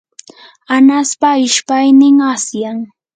añaspa 0.75 1.29
ishpaynin 1.45 2.17
asyan. 2.31 2.77